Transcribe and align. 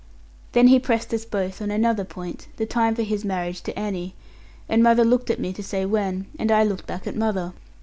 Then 0.53 0.69
he 0.69 0.79
pressed 0.79 1.13
us 1.13 1.25
both 1.25 1.61
on 1.61 1.69
another 1.69 2.03
point, 2.03 2.47
the 2.57 2.65
time 2.65 2.95
for 2.95 3.03
his 3.03 3.23
marriage 3.23 3.61
to 3.61 3.77
Annie; 3.79 4.15
and 4.67 4.81
mother 4.81 5.05
looked 5.05 5.29
at 5.29 5.39
me 5.39 5.53
to 5.53 5.61
say 5.61 5.85
when, 5.85 6.25
and 6.39 6.51
I 6.51 6.63
looked 6.63 6.87
back 6.87 7.05
at 7.05 7.15
mother. 7.15 7.53